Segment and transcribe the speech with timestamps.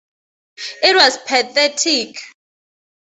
[0.81, 2.17] It was pathetic.